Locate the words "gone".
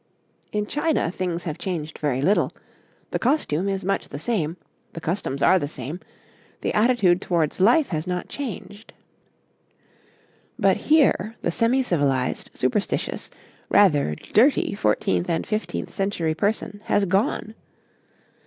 17.05-17.53